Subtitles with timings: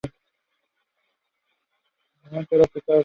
[2.31, 2.99] Major intersections